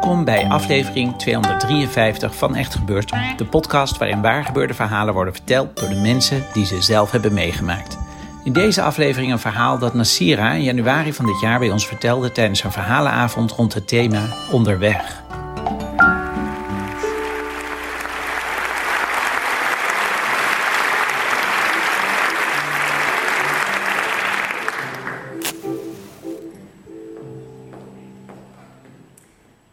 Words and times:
Welkom 0.00 0.24
bij 0.24 0.48
aflevering 0.48 1.16
253 1.16 2.34
van 2.34 2.54
Echt 2.54 2.74
Gebeurd, 2.74 3.12
de 3.36 3.44
podcast 3.44 3.98
waarin 3.98 4.20
waargebeurde 4.20 4.74
verhalen 4.74 5.14
worden 5.14 5.34
verteld 5.34 5.76
door 5.76 5.88
de 5.88 5.94
mensen 5.94 6.44
die 6.52 6.66
ze 6.66 6.82
zelf 6.82 7.10
hebben 7.10 7.32
meegemaakt. 7.32 7.98
In 8.44 8.52
deze 8.52 8.82
aflevering 8.82 9.32
een 9.32 9.38
verhaal 9.38 9.78
dat 9.78 9.94
Nasira 9.94 10.52
in 10.52 10.62
januari 10.62 11.12
van 11.12 11.26
dit 11.26 11.40
jaar 11.40 11.58
bij 11.58 11.70
ons 11.70 11.86
vertelde 11.86 12.32
tijdens 12.32 12.64
een 12.64 12.72
verhalenavond 12.72 13.52
rond 13.52 13.74
het 13.74 13.88
thema 13.88 14.22
Onderweg. 14.50 15.27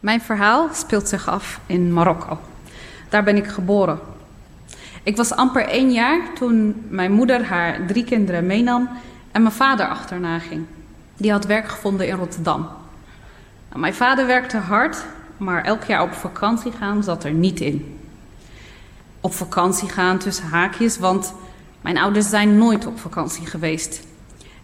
Mijn 0.06 0.22
verhaal 0.22 0.70
speelt 0.74 1.08
zich 1.08 1.28
af 1.28 1.60
in 1.66 1.94
Marokko. 1.94 2.40
Daar 3.10 3.24
ben 3.24 3.36
ik 3.36 3.48
geboren. 3.48 4.00
Ik 5.04 5.18
was 5.18 5.32
amper 5.32 5.68
één 5.68 5.92
jaar 5.92 6.34
toen 6.34 6.86
mijn 6.90 7.12
moeder 7.12 7.46
haar 7.46 7.86
drie 7.88 8.04
kinderen 8.04 8.46
meenam 8.46 8.90
en 9.32 9.42
mijn 9.42 9.54
vader 9.54 9.88
achterna 9.88 10.40
ging. 10.40 10.66
Die 11.18 11.32
had 11.32 11.46
werk 11.46 11.68
gevonden 11.68 12.08
in 12.08 12.16
Rotterdam. 12.16 12.62
Nou, 13.70 13.80
mijn 13.80 13.94
vader 13.94 14.26
werkte 14.28 14.58
hard, 14.58 15.06
maar 15.38 15.64
elk 15.64 15.84
jaar 15.84 16.02
op 16.02 16.14
vakantie 16.14 16.72
gaan 16.72 17.04
zat 17.04 17.24
er 17.24 17.34
niet 17.34 17.60
in. 17.60 18.00
Op 19.22 19.34
vakantie 19.34 19.90
gaan 19.90 20.18
tussen 20.18 20.48
haakjes, 20.48 20.98
want 20.98 21.34
mijn 21.82 21.98
ouders 21.98 22.30
zijn 22.30 22.58
nooit 22.58 22.86
op 22.86 23.00
vakantie 23.00 23.46
geweest. 23.46 24.02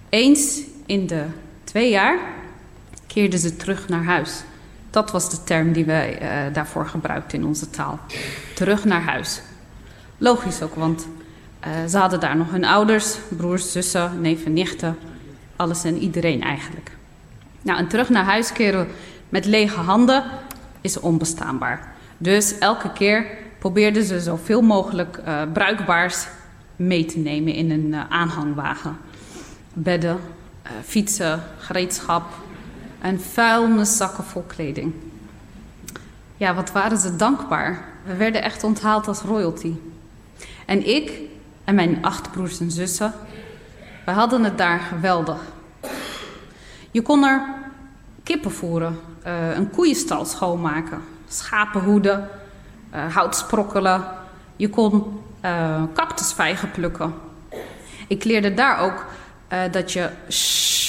Eens 0.10 0.62
in 0.86 1.08
de 1.08 1.26
twee 1.64 1.90
jaar 1.90 2.18
keerden 3.08 3.40
ze 3.40 3.56
terug 3.56 3.90
naar 3.90 4.04
huis. 4.04 4.44
Dat 4.92 5.12
was 5.12 5.30
de 5.30 5.44
term 5.44 5.72
die 5.72 5.86
wij 5.86 6.22
uh, 6.22 6.54
daarvoor 6.54 6.88
gebruikten 6.88 7.38
in 7.40 7.46
onze 7.46 7.70
taal. 7.70 8.00
Terug 8.56 8.86
naar 8.86 9.02
huis. 9.02 9.42
Logisch 10.18 10.62
ook, 10.62 10.76
want 10.76 11.08
uh, 11.68 11.70
ze 11.90 11.98
hadden 11.98 12.20
daar 12.20 12.38
nog 12.38 12.52
hun 12.52 12.66
ouders, 12.66 13.18
broers, 13.30 13.72
zussen, 13.72 14.22
neven, 14.22 14.54
nichten. 14.54 14.98
Alles 15.56 15.84
en 15.84 15.98
iedereen 15.98 16.42
eigenlijk. 16.42 16.92
Nou, 17.62 17.80
en 17.80 17.88
terug 17.88 18.10
naar 18.10 18.24
huis 18.24 18.52
keren 18.52 18.88
met 19.30 19.46
lege 19.46 19.80
handen 19.80 20.24
is 20.82 21.00
onbestaanbaar. 21.00 21.94
Dus 22.18 22.58
elke 22.58 22.92
keer 22.94 23.26
probeerden 23.60 24.04
ze 24.04 24.20
zoveel 24.20 24.62
mogelijk 24.62 25.20
uh, 25.28 25.42
bruikbaars 25.54 26.28
mee 26.76 27.06
te 27.06 27.18
nemen 27.18 27.54
in 27.54 27.72
een 27.72 27.96
aanhangwagen. 28.10 28.98
Bedden, 29.74 30.20
fietsen, 30.84 31.44
gereedschap, 31.58 32.24
en 33.02 33.22
vuilniszakken 33.22 34.24
vol 34.24 34.44
kleding. 34.48 34.94
Ja, 36.38 36.54
wat 36.54 36.72
waren 36.72 36.98
ze 36.98 37.16
dankbaar. 37.16 37.86
We 38.04 38.16
werden 38.16 38.44
echt 38.44 38.64
onthaald 38.64 39.08
als 39.08 39.22
royalty. 39.22 39.74
En 40.66 40.88
ik 40.88 41.12
en 41.64 41.76
mijn 41.76 41.98
acht 42.02 42.32
broers 42.32 42.60
en 42.60 42.72
zussen, 42.72 43.14
we 44.06 44.12
hadden 44.12 44.44
het 44.44 44.58
daar 44.58 44.80
geweldig. 44.80 45.42
Je 46.92 47.02
kon 47.02 47.24
er 47.24 47.44
kippen 48.24 48.52
voeren, 48.52 49.00
uh, 49.28 49.56
een 49.56 49.70
koeienstal 49.70 50.26
schoonmaken, 50.26 51.02
schapen 51.28 51.82
hoeden, 51.82 52.28
uh, 52.94 53.16
hout 53.16 53.36
sprokkelen. 53.36 54.04
Je 54.56 54.70
kon 54.70 55.20
uh, 55.46 55.84
cactusvijgen 55.94 56.72
plukken. 56.72 57.14
Ik 58.08 58.24
leerde 58.24 58.54
daar 58.54 58.80
ook 58.80 59.06
dat 59.72 59.92
je 59.92 60.10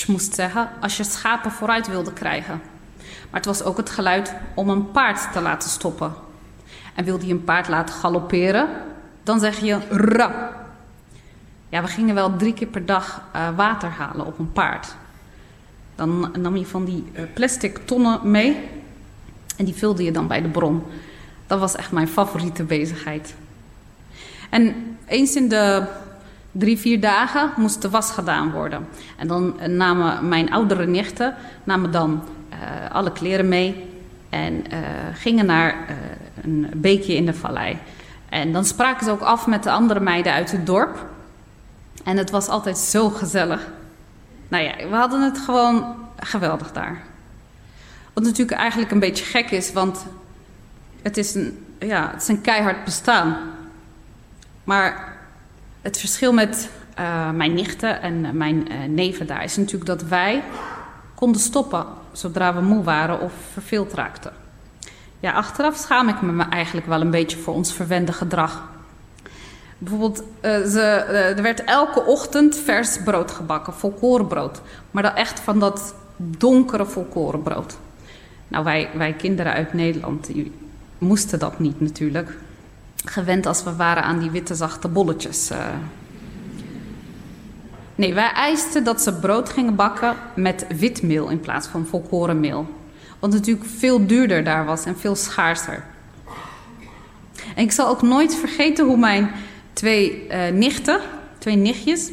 moest 0.06 0.34
zeggen 0.34 0.68
als 0.80 0.96
je 0.96 1.04
schapen 1.04 1.50
vooruit 1.50 1.88
wilde 1.88 2.12
krijgen. 2.12 2.60
Maar 2.96 3.40
het 3.40 3.44
was 3.44 3.62
ook 3.62 3.76
het 3.76 3.90
geluid 3.90 4.34
om 4.54 4.68
een 4.68 4.90
paard 4.90 5.32
te 5.32 5.40
laten 5.40 5.70
stoppen. 5.70 6.14
En 6.94 7.04
wilde 7.04 7.26
je 7.26 7.32
een 7.32 7.44
paard 7.44 7.68
laten 7.68 7.94
galopperen, 7.94 8.68
dan 9.22 9.40
zeg 9.40 9.58
je 9.58 9.78
ra. 9.90 10.60
Ja, 11.68 11.82
we 11.82 11.88
gingen 11.88 12.14
wel 12.14 12.36
drie 12.36 12.54
keer 12.54 12.66
per 12.66 12.86
dag 12.86 13.22
uh, 13.36 13.56
water 13.56 13.88
halen 13.88 14.26
op 14.26 14.38
een 14.38 14.52
paard. 14.52 14.94
Dan 15.94 16.32
nam 16.38 16.56
je 16.56 16.66
van 16.66 16.84
die 16.84 17.04
uh, 17.12 17.22
plastic 17.34 17.78
tonnen 17.78 18.30
mee 18.30 18.68
en 19.56 19.64
die 19.64 19.74
vulde 19.74 20.04
je 20.04 20.12
dan 20.12 20.26
bij 20.26 20.42
de 20.42 20.48
bron. 20.48 20.82
Dat 21.46 21.58
was 21.58 21.76
echt 21.76 21.92
mijn 21.92 22.08
favoriete 22.08 22.64
bezigheid. 22.64 23.34
En 24.50 24.96
eens 25.06 25.36
in 25.36 25.48
de 25.48 25.86
drie, 26.52 26.78
vier 26.78 27.00
dagen 27.00 27.50
moest 27.56 27.82
de 27.82 27.90
was 27.90 28.10
gedaan 28.10 28.50
worden. 28.50 28.88
En 29.16 29.28
dan 29.28 29.56
namen 29.66 30.28
mijn 30.28 30.52
oudere 30.52 30.86
nichten 30.86 31.34
namen 31.64 31.90
dan 31.90 32.22
uh, 32.52 32.58
alle 32.90 33.12
kleren 33.12 33.48
mee 33.48 33.88
en 34.28 34.54
uh, 34.54 34.78
gingen 35.12 35.46
naar 35.46 35.76
een 36.42 36.70
beekje 36.74 37.14
in 37.14 37.26
de 37.26 37.34
vallei. 37.34 37.78
En 38.28 38.52
dan 38.52 38.64
spraken 38.64 39.04
ze 39.04 39.10
ook 39.10 39.20
af 39.20 39.46
met 39.46 39.62
de 39.62 39.70
andere 39.70 40.00
meiden 40.00 40.32
uit 40.32 40.50
het 40.52 40.66
dorp. 40.66 41.06
En 42.04 42.16
het 42.16 42.30
was 42.30 42.48
altijd 42.48 42.78
zo 42.78 43.08
gezellig. 43.08 43.66
Nou 44.48 44.64
ja, 44.64 44.88
we 44.88 44.94
hadden 44.94 45.22
het 45.22 45.38
gewoon 45.38 45.94
geweldig 46.16 46.72
daar. 46.72 47.02
Wat 48.12 48.24
natuurlijk 48.24 48.58
eigenlijk 48.58 48.90
een 48.90 48.98
beetje 48.98 49.24
gek 49.24 49.50
is, 49.50 49.72
want 49.72 50.06
het 51.02 51.16
is 51.16 51.34
een, 51.34 51.66
ja, 51.78 52.10
het 52.12 52.22
is 52.22 52.28
een 52.28 52.40
keihard 52.40 52.84
bestaan. 52.84 53.36
Maar 54.64 55.11
het 55.82 55.98
verschil 55.98 56.32
met 56.32 56.70
uh, 56.98 57.30
mijn 57.30 57.54
nichten 57.54 58.02
en 58.02 58.36
mijn 58.36 58.72
uh, 58.72 58.88
neven 58.88 59.26
daar 59.26 59.44
is 59.44 59.56
natuurlijk 59.56 59.86
dat 59.86 60.02
wij 60.02 60.42
konden 61.14 61.40
stoppen 61.40 61.86
zodra 62.12 62.54
we 62.54 62.60
moe 62.60 62.82
waren 62.82 63.20
of 63.20 63.32
verveeld 63.52 63.92
raakten. 63.92 64.32
Ja, 65.20 65.32
achteraf 65.32 65.76
schaam 65.76 66.08
ik 66.08 66.22
me 66.22 66.44
eigenlijk 66.44 66.86
wel 66.86 67.00
een 67.00 67.10
beetje 67.10 67.38
voor 67.38 67.54
ons 67.54 67.72
verwende 67.72 68.12
gedrag. 68.12 68.68
Bijvoorbeeld, 69.78 70.22
ze, 70.42 70.80
er 71.36 71.42
werd 71.42 71.64
elke 71.64 72.04
ochtend 72.04 72.56
vers 72.56 72.98
brood 73.04 73.30
gebakken, 73.30 73.72
volkorenbrood. 73.72 74.60
Maar 74.90 75.02
dan 75.02 75.14
echt 75.14 75.40
van 75.40 75.58
dat 75.58 75.94
donkere 76.16 76.86
volkorenbrood. 76.86 77.78
Nou, 78.48 78.64
wij, 78.64 78.90
wij 78.94 79.12
kinderen 79.12 79.52
uit 79.52 79.72
Nederland 79.72 80.28
moesten 80.98 81.38
dat 81.38 81.58
niet 81.58 81.80
natuurlijk 81.80 82.38
gewend 83.04 83.46
als 83.46 83.62
we 83.62 83.76
waren 83.76 84.02
aan 84.02 84.18
die 84.18 84.30
witte 84.30 84.54
zachte 84.54 84.88
bolletjes. 84.88 85.50
Uh. 85.50 85.66
Nee, 87.94 88.14
wij 88.14 88.32
eisten 88.32 88.84
dat 88.84 89.00
ze 89.00 89.14
brood 89.14 89.48
gingen 89.48 89.74
bakken 89.74 90.16
met 90.34 90.66
witmeel 90.78 91.28
in 91.28 91.40
plaats 91.40 91.66
van 91.66 91.86
volkorenmeel. 91.86 92.66
Wat 93.18 93.30
natuurlijk 93.30 93.66
veel 93.66 94.06
duurder 94.06 94.44
daar 94.44 94.64
was 94.64 94.84
en 94.84 94.98
veel 94.98 95.16
schaarser. 95.16 95.84
En 97.54 97.62
ik 97.62 97.72
zal 97.72 97.88
ook 97.88 98.02
nooit 98.02 98.34
vergeten 98.34 98.86
hoe 98.86 98.96
mijn 98.96 99.30
twee 99.72 100.26
uh, 100.28 100.48
nichten, 100.48 101.00
twee 101.38 101.56
nichtjes, 101.56 102.10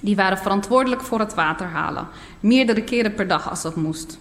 die 0.00 0.16
waren 0.16 0.38
verantwoordelijk 0.38 1.02
voor 1.02 1.18
het 1.18 1.34
water 1.34 1.66
halen. 1.66 2.08
Meerdere 2.40 2.82
keren 2.82 3.14
per 3.14 3.28
dag 3.28 3.50
als 3.50 3.62
dat 3.62 3.76
moest. 3.76 4.18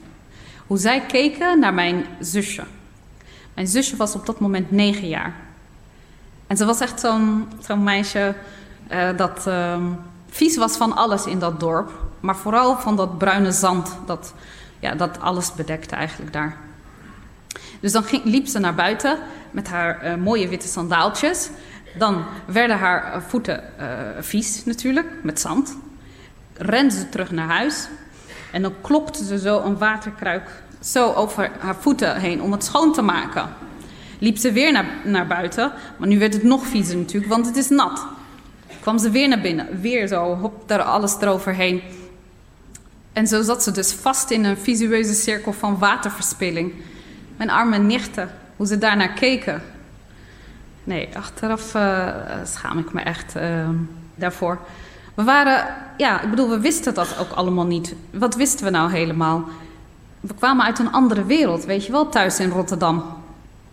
Hoe 0.67 0.77
zij 0.77 1.01
keken 1.01 1.59
naar 1.59 1.73
mijn 1.73 2.05
zusje. 2.19 2.63
Mijn 3.53 3.67
zusje 3.67 3.95
was 3.95 4.15
op 4.15 4.25
dat 4.25 4.39
moment 4.39 4.71
negen 4.71 5.07
jaar. 5.07 5.35
En 6.49 6.57
ze 6.57 6.65
was 6.65 6.79
echt 6.79 6.99
zo'n 7.59 7.83
meisje 7.83 8.35
uh, 8.91 9.17
dat 9.17 9.45
uh, 9.47 9.75
vies 10.29 10.57
was 10.57 10.77
van 10.77 10.95
alles 10.95 11.25
in 11.25 11.39
dat 11.39 11.59
dorp. 11.59 11.91
Maar 12.19 12.35
vooral 12.35 12.77
van 12.77 12.95
dat 12.95 13.17
bruine 13.17 13.51
zand, 13.51 13.97
dat, 14.05 14.33
ja, 14.79 14.95
dat 14.95 15.19
alles 15.19 15.53
bedekte 15.53 15.95
eigenlijk 15.95 16.33
daar. 16.33 16.57
Dus 17.79 17.91
dan 17.91 18.03
ging, 18.03 18.23
liep 18.23 18.47
ze 18.47 18.59
naar 18.59 18.75
buiten 18.75 19.17
met 19.51 19.67
haar 19.67 20.05
uh, 20.05 20.15
mooie 20.15 20.47
witte 20.47 20.67
sandaaltjes. 20.67 21.49
Dan 21.97 22.23
werden 22.45 22.77
haar 22.77 23.23
voeten 23.27 23.63
vies 24.19 24.65
natuurlijk, 24.65 25.07
met 25.23 25.39
zand. 25.39 25.75
Rende 26.53 26.95
ze 26.95 27.09
terug 27.09 27.31
naar 27.31 27.47
huis. 27.47 27.87
En 28.51 28.61
dan 28.61 28.73
klopte 28.81 29.25
ze 29.25 29.39
zo 29.39 29.61
een 29.61 29.77
waterkruik 29.77 30.63
zo 30.79 31.13
over 31.13 31.51
haar 31.59 31.75
voeten 31.75 32.15
heen 32.15 32.41
om 32.41 32.51
het 32.51 32.63
schoon 32.63 32.93
te 32.93 33.01
maken 33.01 33.49
liep 34.19 34.37
ze 34.37 34.51
weer 34.51 34.85
naar, 35.03 35.27
buiten. 35.27 35.71
Maar 35.97 36.07
nu 36.07 36.19
werd 36.19 36.33
het 36.33 36.43
nog 36.43 36.65
viezer 36.65 36.97
natuurlijk, 36.97 37.31
want 37.31 37.45
het 37.45 37.55
is 37.55 37.69
nat. 37.69 38.05
kwam 38.81 38.97
ze 38.97 39.09
weer 39.09 39.27
naar 39.27 39.41
binnen. 39.41 39.81
Weer 39.81 40.07
zo, 40.07 40.35
hop, 40.35 40.63
daar 40.65 40.81
alles 40.81 41.15
eroverheen. 41.21 41.81
En 43.13 43.27
zo 43.27 43.41
zat 43.41 43.63
ze 43.63 43.71
dus 43.71 43.91
vast 43.93 44.31
in 44.31 44.43
een 44.43 44.57
visueuze 44.57 45.13
cirkel 45.13 45.53
van 45.53 45.77
waterverspilling. 45.77 46.73
Mijn 47.37 47.49
arme 47.49 47.77
nichten, 47.77 48.29
hoe 48.55 48.67
ze 48.67 48.77
daarnaar 48.77 49.13
keken. 49.13 49.61
Nee, 50.83 51.09
achteraf 51.13 51.75
uh, 51.75 52.07
schaam 52.43 52.77
ik 52.77 52.93
me 52.93 53.01
echt 53.01 53.35
uh, 53.35 53.69
daarvoor. 54.15 54.59
We 55.13 55.23
waren, 55.23 55.75
ja, 55.97 56.21
ik 56.21 56.29
bedoel, 56.29 56.49
we 56.49 56.59
wisten 56.59 56.93
dat 56.93 57.17
ook 57.19 57.31
allemaal 57.31 57.65
niet. 57.65 57.95
Wat 58.11 58.35
wisten 58.35 58.65
we 58.65 58.71
nou 58.71 58.91
helemaal? 58.91 59.43
We 60.19 60.33
kwamen 60.33 60.65
uit 60.65 60.79
een 60.79 60.91
andere 60.91 61.25
wereld, 61.25 61.65
weet 61.65 61.85
je 61.85 61.91
wel, 61.91 62.09
thuis 62.09 62.39
in 62.39 62.49
Rotterdam. 62.49 63.18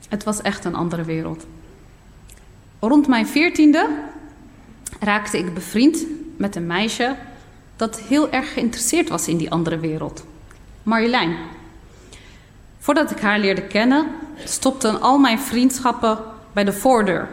Het 0.08 0.25
was 0.25 0.43
echt 0.43 0.64
een 0.64 0.75
andere 0.75 1.05
wereld. 1.05 1.47
Rond 2.81 3.06
mijn 3.06 3.26
veertiende 3.26 3.88
raakte 5.00 5.38
ik 5.38 5.55
bevriend 5.55 6.05
met 6.37 6.56
een 6.56 6.67
meisje 6.67 7.17
dat 7.76 8.00
heel 8.00 8.31
erg 8.31 8.53
geïnteresseerd 8.53 9.08
was 9.08 9.29
in 9.29 9.37
die 9.37 9.50
andere 9.50 9.79
wereld. 9.79 10.25
Marjolein. 10.82 11.37
Voordat 12.79 13.11
ik 13.11 13.20
haar 13.20 13.38
leerde 13.38 13.62
kennen, 13.62 14.06
stopten 14.44 15.00
al 15.00 15.19
mijn 15.19 15.38
vriendschappen 15.38 16.19
bij 16.52 16.64
de 16.64 16.73
voordeur. 16.73 17.29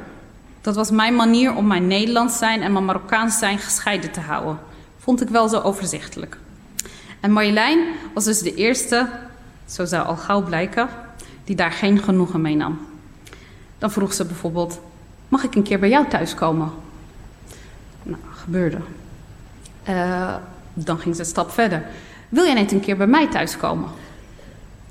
Dat 0.62 0.76
was 0.76 0.92
mijn 0.92 1.16
manier 1.16 1.56
om 1.56 1.68
mijn 1.68 1.88
Nederlands 1.88 2.38
zijn 2.38 2.62
en 2.62 2.72
mijn 2.72 2.86
Marokkaans 2.86 3.38
zijn 3.38 3.58
gescheiden 3.60 4.12
te 4.12 4.20
houden. 4.20 4.60
Vond 5.00 5.22
ik 5.22 5.30
wel 5.30 5.48
zo 5.48 5.60
overzichtelijk. 5.60 6.38
En 7.20 7.32
Marjolein 7.32 7.80
was 8.14 8.24
dus 8.24 8.40
de 8.40 8.56
eerste, 8.56 9.10
zo 9.66 9.86
zou 9.86 10.06
al 10.06 10.16
gauw 10.16 10.44
blijken, 10.44 10.90
die 11.44 11.56
daar 11.56 11.72
geen 11.72 12.00
genoegen 12.00 12.42
mee 12.42 12.56
nam. 12.56 12.80
Dan 13.78 13.92
vroeg 13.92 14.14
ze 14.14 14.26
bijvoorbeeld: 14.26 14.80
Mag 15.28 15.44
ik 15.44 15.56
een 15.56 15.64
keer 15.64 15.80
bij 15.80 15.90
jou 15.90 16.08
thuiskomen? 16.08 16.72
Nou, 18.04 18.22
gebeurde. 18.32 18.78
Uh, 19.90 20.36
dan 20.74 21.00
ging 21.00 21.16
ze 21.16 21.22
een 21.22 21.28
stap 21.28 21.52
verder. 21.52 21.84
Wil 22.30 22.46
jij 22.46 22.54
net 22.54 22.72
een 22.72 22.80
keer 22.80 22.98
bij 22.98 23.08
mij 23.08 23.28
thuiskomen? 23.28 23.90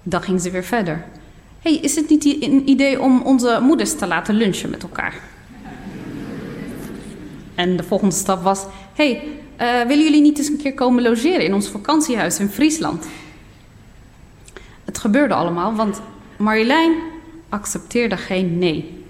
Dan 0.02 0.22
ging 0.22 0.40
ze 0.40 0.50
weer 0.50 0.64
verder. 0.64 1.04
hey, 1.60 1.76
is 1.76 1.96
het 1.96 2.08
niet 2.08 2.24
een 2.24 2.68
idee 2.68 3.00
om 3.00 3.22
onze 3.22 3.58
moeders 3.62 3.96
te 3.96 4.06
laten 4.06 4.34
lunchen 4.34 4.70
met 4.70 4.82
elkaar? 4.82 5.14
En 7.54 7.76
de 7.76 7.82
volgende 7.82 8.14
stap 8.14 8.42
was: 8.42 8.64
hey, 8.94 9.22
uh, 9.60 9.80
willen 9.80 10.04
jullie 10.04 10.20
niet 10.20 10.38
eens 10.38 10.48
een 10.48 10.56
keer 10.56 10.74
komen 10.74 11.02
logeren 11.02 11.44
in 11.44 11.54
ons 11.54 11.68
vakantiehuis 11.68 12.38
in 12.38 12.48
Friesland? 12.48 13.06
Het 14.84 14.98
gebeurde 14.98 15.34
allemaal, 15.34 15.74
want 15.74 16.00
Marjolein 16.36 16.92
accepteerde 17.48 18.16
geen 18.16 18.58
nee. 18.58 19.04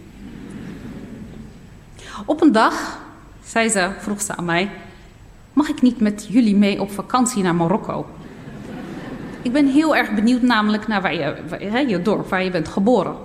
Op 2.26 2.42
een 2.42 2.52
dag 2.52 3.00
zei 3.44 3.68
ze, 3.68 3.90
vroeg 3.98 4.20
ze 4.20 4.36
aan 4.36 4.44
mij: 4.44 4.70
Mag 5.52 5.68
ik 5.68 5.82
niet 5.82 6.00
met 6.00 6.26
jullie 6.28 6.56
mee 6.56 6.80
op 6.80 6.90
vakantie 6.90 7.42
naar 7.42 7.54
Marokko? 7.54 8.06
Ik 9.42 9.52
ben 9.52 9.66
heel 9.66 9.96
erg 9.96 10.14
benieuwd 10.14 10.42
namelijk 10.42 10.86
naar 10.86 11.02
waar 11.02 11.14
je, 11.14 11.34
waar, 11.48 11.88
je 11.88 12.02
dorp, 12.02 12.28
waar 12.28 12.44
je 12.44 12.50
bent 12.50 12.68
geboren. 12.68 13.16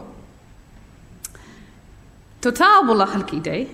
Totaal 2.40 2.86
belachelijk 2.86 3.32
idee. 3.32 3.68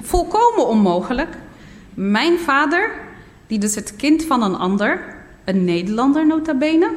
Volkomen 0.00 0.66
onmogelijk. 0.66 1.36
Mijn 1.94 2.38
vader, 2.38 2.90
die 3.46 3.58
dus 3.58 3.74
het 3.74 3.96
kind 3.96 4.24
van 4.24 4.42
een 4.42 4.56
ander, 4.56 5.16
een 5.44 5.64
Nederlander 5.64 6.26
nota 6.26 6.54
bene, 6.54 6.90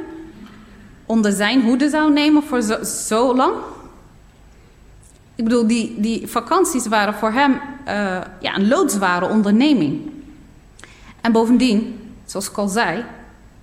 onder 1.08 1.32
zijn 1.32 1.62
hoede 1.62 1.90
zou 1.90 2.14
nemen 2.14 2.44
voor 2.44 2.62
zo, 2.62 2.84
zo 2.84 3.36
lang. 3.36 3.54
Ik 5.36 5.44
bedoel, 5.44 5.68
die, 5.68 5.96
die 5.98 6.28
vakanties 6.28 6.88
waren 6.88 7.14
voor 7.14 7.32
hem 7.32 7.52
uh, 7.52 7.60
ja, 8.40 8.56
een 8.56 8.68
loodzware 8.68 9.28
onderneming. 9.28 10.12
En 11.22 11.32
bovendien, 11.32 12.00
zoals 12.26 12.50
ik 12.50 12.58
al 12.58 12.68
zei, 12.68 13.04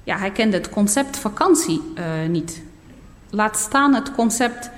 ja, 0.05 0.19
hij 0.19 0.31
kende 0.31 0.57
het 0.57 0.71
concept 0.71 1.17
vakantie 1.17 1.81
uh, 1.99 2.29
niet. 2.29 2.63
Laat 3.31 3.59
staan 3.59 3.95
het 3.95 4.13
concept 4.13 4.71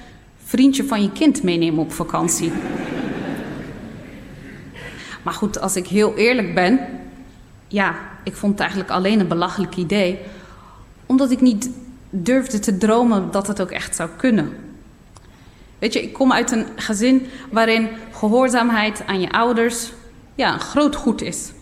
vriendje 0.45 0.85
van 0.85 1.03
je 1.03 1.13
kind 1.13 1.43
meenemen 1.43 1.81
op 1.81 1.93
vakantie. 1.93 2.53
maar 5.25 5.35
goed, 5.35 5.61
als 5.61 5.77
ik 5.77 5.87
heel 5.87 6.15
eerlijk 6.15 6.55
ben, 6.55 6.81
ja, 7.69 7.95
ik 8.23 8.37
vond 8.37 8.53
het 8.53 8.61
eigenlijk 8.61 8.91
alleen 8.91 9.21
een 9.21 9.29
belachelijk 9.29 9.77
idee, 9.77 10.19
omdat 11.07 11.31
ik 11.31 11.41
niet 11.41 11.71
durfde 12.11 12.59
te 12.59 12.79
dromen 12.79 13.31
dat 13.31 13.47
het 13.47 13.61
ook 13.61 13.71
echt 13.71 13.97
zou 13.97 14.09
kunnen. 14.17 14.57
Weet 15.79 15.93
je, 15.93 16.03
ik 16.03 16.13
kom 16.13 16.33
uit 16.33 16.51
een 16.51 16.67
gezin 16.77 17.27
waarin 17.51 17.89
gehoorzaamheid 18.13 19.03
aan 19.07 19.21
je 19.21 19.33
ouders 19.33 19.93
ja, 20.35 20.53
een 20.53 20.61
groot 20.61 20.97
goed 20.97 21.23
is. 21.23 21.53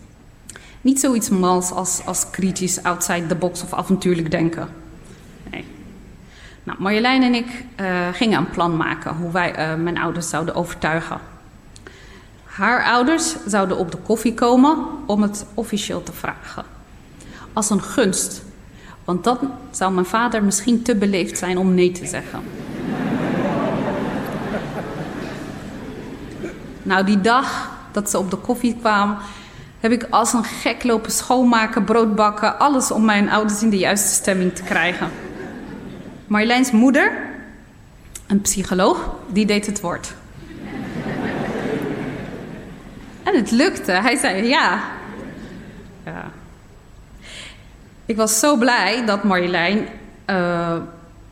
Niet 0.81 0.99
zoiets 0.99 1.29
mals 1.29 1.71
als, 1.71 2.01
als 2.05 2.29
kritisch, 2.29 2.83
outside 2.83 3.27
the 3.27 3.35
box 3.35 3.63
of 3.63 3.73
avontuurlijk 3.73 4.31
denken. 4.31 4.69
Nee. 5.51 5.65
Nou, 6.63 6.81
Marjolein 6.81 7.23
en 7.23 7.33
ik 7.33 7.65
uh, 7.81 8.07
gingen 8.13 8.39
een 8.39 8.49
plan 8.49 8.77
maken 8.77 9.15
hoe 9.15 9.31
wij 9.31 9.51
uh, 9.51 9.83
mijn 9.83 9.97
ouders 9.97 10.29
zouden 10.29 10.55
overtuigen. 10.55 11.19
Haar 12.43 12.85
ouders 12.85 13.35
zouden 13.45 13.77
op 13.77 13.91
de 13.91 13.97
koffie 13.97 14.33
komen 14.33 14.77
om 15.05 15.21
het 15.21 15.45
officieel 15.53 16.03
te 16.03 16.13
vragen. 16.13 16.65
Als 17.53 17.69
een 17.69 17.81
gunst. 17.81 18.44
Want 19.05 19.23
dan 19.23 19.37
zou 19.71 19.93
mijn 19.93 20.05
vader 20.05 20.43
misschien 20.43 20.81
te 20.81 20.95
beleefd 20.95 21.37
zijn 21.37 21.57
om 21.57 21.73
nee 21.73 21.91
te 21.91 22.05
zeggen. 22.05 22.39
Nou, 26.83 27.05
die 27.05 27.21
dag 27.21 27.73
dat 27.91 28.09
ze 28.09 28.17
op 28.17 28.31
de 28.31 28.37
koffie 28.37 28.75
kwamen, 28.79 29.17
heb 29.79 29.91
ik 29.91 30.07
als 30.09 30.33
een 30.33 30.43
gek 30.43 30.83
lopen 30.83 31.11
schoonmaken, 31.11 31.83
brood 31.83 32.15
bakken, 32.15 32.59
alles 32.59 32.91
om 32.91 33.05
mijn 33.05 33.29
ouders 33.29 33.61
in 33.61 33.69
de 33.69 33.77
juiste 33.77 34.13
stemming 34.13 34.55
te 34.55 34.63
krijgen. 34.63 35.09
Marjoleins 36.27 36.71
moeder, 36.71 37.11
een 38.27 38.41
psycholoog, 38.41 39.15
die 39.27 39.45
deed 39.45 39.65
het 39.65 39.81
woord. 39.81 40.13
En 43.23 43.35
het 43.35 43.51
lukte. 43.51 43.91
Hij 43.91 44.17
zei 44.17 44.47
ja. 44.47 44.79
ja. 46.05 46.31
Ik 48.05 48.15
was 48.15 48.39
zo 48.39 48.57
blij 48.57 49.05
dat 49.05 49.23
Marjolein 49.23 49.87
uh, 50.29 50.75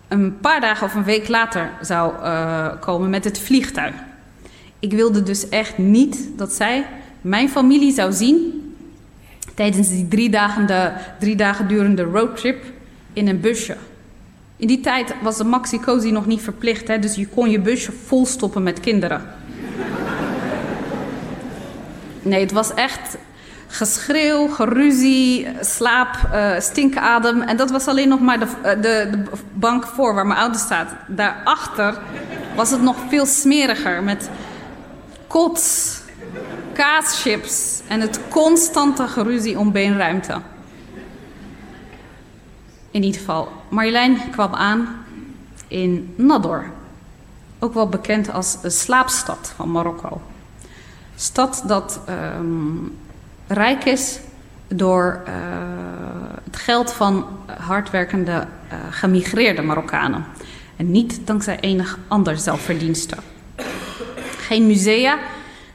een 0.07 0.39
paar 0.39 0.61
dagen 0.61 0.85
of 0.85 0.95
een 0.95 1.03
week 1.03 1.27
later 1.27 1.69
zou 1.81 2.13
uh, 2.13 2.67
komen 2.79 3.09
met 3.09 3.23
het 3.23 3.39
vliegtuig. 3.39 3.93
Ik 4.79 4.91
wilde 4.91 5.23
dus 5.23 5.49
echt 5.49 5.77
niet 5.77 6.29
dat 6.35 6.53
zij 6.53 6.85
mijn 7.21 7.49
familie 7.49 7.93
zou 7.93 8.11
zien 8.11 8.61
tijdens 9.55 9.89
die 9.89 10.07
drie 10.07 10.29
dagen, 10.29 10.67
de, 10.67 10.91
drie 11.19 11.35
dagen 11.35 11.67
durende 11.67 12.03
roadtrip 12.03 12.63
in 13.13 13.27
een 13.27 13.39
busje. 13.39 13.75
In 14.57 14.67
die 14.67 14.79
tijd 14.79 15.13
was 15.21 15.37
de 15.37 15.43
maxi-cozy 15.43 16.09
nog 16.09 16.25
niet 16.25 16.41
verplicht, 16.41 16.87
hè, 16.87 16.99
dus 16.99 17.15
je 17.15 17.27
kon 17.27 17.49
je 17.49 17.59
busje 17.59 17.91
vol 17.91 18.25
stoppen 18.25 18.63
met 18.63 18.79
kinderen. 18.79 19.21
Nee, 22.21 22.39
het 22.39 22.51
was 22.51 22.73
echt 22.73 23.17
geschreeuw, 23.73 24.47
geruzie, 24.47 25.47
slaap, 25.61 26.15
uh, 26.33 26.59
stinkadem. 26.59 27.41
En 27.41 27.57
dat 27.57 27.71
was 27.71 27.87
alleen 27.87 28.07
nog 28.07 28.19
maar 28.19 28.39
de, 28.39 28.45
uh, 28.45 28.69
de, 28.69 28.79
de, 28.81 29.23
bank 29.53 29.85
voor 29.85 30.13
waar 30.15 30.27
mijn 30.27 30.39
ouders 30.39 30.63
staat. 30.63 30.91
Daarachter 31.07 31.97
was 32.55 32.69
het 32.69 32.81
nog 32.81 32.95
veel 33.09 33.25
smeriger 33.25 34.03
met 34.03 34.29
kots, 35.27 35.99
kaaschips 36.73 37.81
en 37.87 38.01
het 38.01 38.19
constante 38.29 39.07
geruzie 39.07 39.59
om 39.59 39.71
beenruimte. 39.71 40.41
In 42.91 43.03
ieder 43.03 43.19
geval, 43.19 43.51
Marjolein 43.69 44.17
kwam 44.31 44.53
aan 44.53 45.05
in 45.67 46.13
Nador, 46.17 46.65
ook 47.59 47.73
wel 47.73 47.89
bekend 47.89 48.31
als 48.31 48.61
de 48.61 48.69
slaapstad 48.69 49.53
van 49.55 49.71
Marokko. 49.71 50.21
Stad 51.15 51.63
dat 51.65 51.99
um, 52.37 52.97
rijk 53.47 53.85
is 53.85 54.19
door 54.67 55.23
uh, 55.27 55.33
het 56.43 56.55
geld 56.55 56.93
van 56.93 57.25
hardwerkende 57.59 58.31
uh, 58.31 58.73
gemigreerde 58.89 59.61
Marokkanen. 59.61 60.25
En 60.75 60.91
niet 60.91 61.19
dankzij 61.27 61.59
enig 61.59 61.99
ander 62.07 62.37
zelfverdienste. 62.37 63.15
Geen 64.37 64.67
musea, 64.67 65.19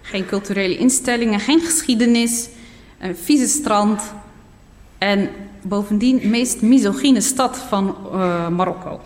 geen 0.03 0.27
culturele 0.27 0.77
instellingen, 0.77 1.41
geen 1.41 1.61
geschiedenis, 1.61 2.49
een 2.99 3.17
vieze 3.17 3.47
strand 3.47 4.03
en 4.99 5.31
bovendien 5.63 6.19
de 6.19 6.27
meest 6.27 6.63
misogyne 6.63 7.21
stad 7.21 7.59
van 7.59 7.97
Marokko. 8.55 9.01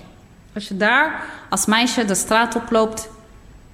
Als 0.55 0.69
je 0.69 0.77
daar 0.77 1.25
als 1.51 1.67
meisje 1.67 2.05
de 2.05 2.15
straat 2.15 2.57
oploopt, 2.57 3.09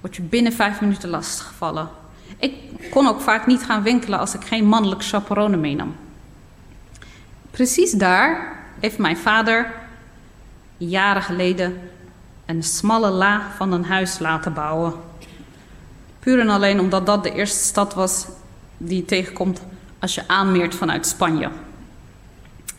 word 0.01 0.15
je 0.15 0.21
binnen 0.21 0.53
vijf 0.53 0.81
minuten 0.81 1.09
lastiggevallen. 1.09 1.89
Ik 2.37 2.53
kon 2.91 3.07
ook 3.07 3.21
vaak 3.21 3.47
niet 3.47 3.63
gaan 3.63 3.83
winkelen 3.83 4.19
als 4.19 4.33
ik 4.33 4.45
geen 4.45 4.65
mannelijk 4.65 5.03
chaperone 5.03 5.57
meenam. 5.57 5.95
Precies 7.51 7.91
daar 7.91 8.57
heeft 8.79 8.97
mijn 8.97 9.17
vader 9.17 9.71
jaren 10.77 11.21
geleden 11.21 11.79
een 12.45 12.63
smalle 12.63 13.09
la 13.09 13.41
van 13.55 13.71
een 13.71 13.85
huis 13.85 14.19
laten 14.19 14.53
bouwen. 14.53 14.93
Puur 16.19 16.39
en 16.39 16.49
alleen 16.49 16.79
omdat 16.79 17.05
dat 17.05 17.23
de 17.23 17.33
eerste 17.33 17.63
stad 17.63 17.93
was 17.93 18.27
die 18.77 18.97
je 18.97 19.05
tegenkomt 19.05 19.61
als 19.99 20.15
je 20.15 20.27
aanmeert 20.27 20.75
vanuit 20.75 21.05
Spanje. 21.05 21.49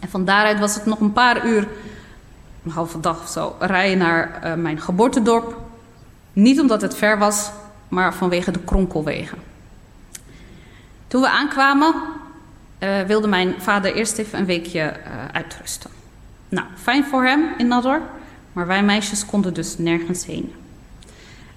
En 0.00 0.08
van 0.08 0.24
daaruit 0.24 0.58
was 0.58 0.74
het 0.74 0.86
nog 0.86 1.00
een 1.00 1.12
paar 1.12 1.46
uur, 1.46 1.68
een 2.64 2.70
halve 2.70 3.00
dag 3.00 3.22
of 3.22 3.28
zo, 3.28 3.56
rijden 3.58 3.98
naar 3.98 4.40
uh, 4.44 4.54
mijn 4.54 4.80
geboortedorp. 4.80 5.56
Niet 6.32 6.60
omdat 6.60 6.82
het 6.82 6.96
ver 6.96 7.18
was, 7.18 7.50
maar 7.90 8.14
vanwege 8.14 8.50
de 8.50 8.60
kronkelwegen. 8.64 9.38
Toen 11.06 11.20
we 11.20 11.28
aankwamen, 11.28 11.94
uh, 12.78 13.00
wilde 13.00 13.28
mijn 13.28 13.54
vader 13.58 13.94
eerst 13.94 14.18
even 14.18 14.38
een 14.38 14.44
weekje 14.44 14.80
uh, 14.80 15.12
uitrusten. 15.32 15.90
Nou, 16.48 16.66
fijn 16.76 17.04
voor 17.04 17.24
hem 17.24 17.44
in 17.56 17.68
Nador, 17.68 18.00
maar 18.52 18.66
wij 18.66 18.82
meisjes 18.82 19.26
konden 19.26 19.54
dus 19.54 19.78
nergens 19.78 20.26
heen. 20.26 20.54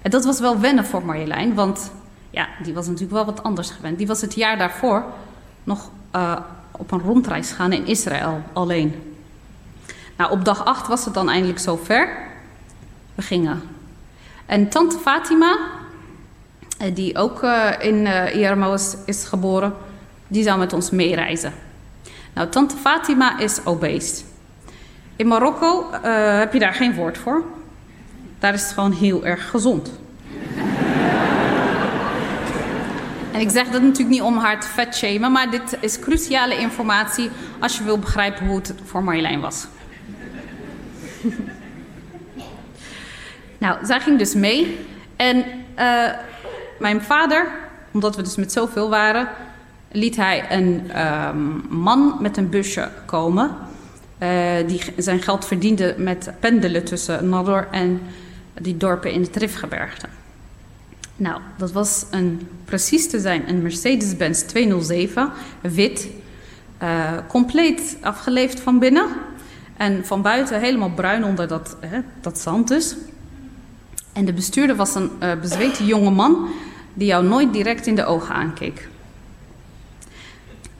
En 0.02 0.10
dat 0.10 0.24
was 0.24 0.40
wel 0.40 0.60
wennen 0.60 0.84
voor 0.84 1.04
Marjolein, 1.04 1.54
want 1.54 1.92
ja, 2.30 2.48
die 2.62 2.74
was 2.74 2.86
natuurlijk 2.86 3.12
wel 3.12 3.24
wat 3.24 3.42
anders 3.42 3.70
gewend. 3.70 3.98
Die 3.98 4.06
was 4.06 4.20
het 4.20 4.34
jaar 4.34 4.58
daarvoor 4.58 5.04
nog 5.64 5.90
uh, 6.16 6.36
op 6.70 6.90
een 6.90 7.00
rondreis 7.00 7.52
gaan 7.52 7.72
in 7.72 7.86
Israël 7.86 8.42
alleen. 8.52 9.14
Nou, 10.16 10.30
op 10.30 10.44
dag 10.44 10.64
8 10.64 10.86
was 10.86 11.04
het 11.04 11.14
dan 11.14 11.30
eindelijk 11.30 11.58
zover. 11.58 12.16
We 13.14 13.22
gingen. 13.22 13.62
En 14.46 14.68
tante 14.68 14.98
Fatima, 14.98 15.56
die 16.92 17.18
ook 17.18 17.42
uh, 17.42 17.70
in 17.78 18.06
uh, 18.06 18.74
is, 19.06 19.24
geboren, 19.24 19.74
die 20.26 20.42
zou 20.42 20.58
met 20.58 20.72
ons 20.72 20.90
meereizen. 20.90 21.52
Nou, 22.34 22.48
tante 22.48 22.76
Fatima 22.76 23.38
is 23.38 23.64
obese. 23.64 24.22
In 25.16 25.26
Marokko 25.26 25.90
heb 26.38 26.52
je 26.52 26.58
daar 26.58 26.74
geen 26.74 26.94
woord 26.94 27.18
voor. 27.18 27.44
Daar 28.38 28.54
is 28.54 28.62
het 28.62 28.72
gewoon 28.72 28.92
heel 28.92 29.26
erg 29.26 29.50
gezond. 29.50 29.90
en 33.32 33.40
ik 33.40 33.50
zeg 33.50 33.68
dat 33.68 33.82
natuurlijk 33.82 34.10
niet 34.10 34.22
om 34.22 34.38
haar 34.38 34.60
te 34.60 34.66
vetshamen, 34.66 35.32
maar 35.32 35.50
dit 35.50 35.76
is 35.80 35.98
cruciale 35.98 36.56
informatie 36.56 37.30
als 37.58 37.76
je 37.78 37.84
wil 37.84 37.98
begrijpen 37.98 38.46
hoe 38.46 38.56
het 38.56 38.74
voor 38.84 39.04
Marjolein 39.04 39.40
was. 39.40 39.66
nou, 43.64 43.86
zij 43.86 44.00
ging 44.00 44.18
dus 44.18 44.34
mee. 44.34 44.86
En 45.16 45.44
mijn 46.78 47.02
vader, 47.02 47.46
omdat 47.92 48.16
we 48.16 48.22
dus 48.22 48.36
met 48.36 48.52
zoveel 48.52 48.90
waren, 48.90 49.28
liet 49.90 50.16
hij 50.16 50.44
een 50.50 50.90
um, 51.28 51.64
man 51.68 52.16
met 52.20 52.36
een 52.36 52.48
busje 52.48 52.88
komen. 53.06 53.50
Uh, 54.22 54.28
die 54.66 54.80
zijn 54.96 55.22
geld 55.22 55.44
verdiende 55.44 55.94
met 55.98 56.30
pendelen 56.40 56.84
tussen 56.84 57.28
Nador 57.28 57.68
en 57.70 58.00
die 58.60 58.76
dorpen 58.76 59.12
in 59.12 59.22
het 59.22 59.36
Rifgebergte. 59.36 60.06
Nou, 61.16 61.40
dat 61.56 61.72
was 61.72 62.06
een, 62.10 62.48
precies 62.64 63.08
te 63.08 63.20
zijn, 63.20 63.48
een 63.48 63.62
Mercedes-Benz 63.62 64.40
207, 64.40 65.30
wit, 65.60 66.08
uh, 66.82 67.12
compleet 67.28 67.96
afgeleefd 68.00 68.60
van 68.60 68.78
binnen. 68.78 69.06
En 69.76 70.06
van 70.06 70.22
buiten 70.22 70.60
helemaal 70.60 70.90
bruin 70.90 71.24
onder 71.24 71.48
dat, 71.48 71.76
hè, 71.80 72.00
dat 72.20 72.38
zand 72.38 72.68
dus. 72.68 72.96
En 74.14 74.24
de 74.24 74.32
bestuurder 74.32 74.76
was 74.76 74.94
een 74.94 75.10
uh, 75.22 75.32
bezweten 75.40 75.86
jonge 75.86 76.10
man 76.10 76.48
die 76.94 77.06
jou 77.06 77.24
nooit 77.24 77.52
direct 77.52 77.86
in 77.86 77.94
de 77.94 78.04
ogen 78.04 78.34
aankeek. 78.34 78.88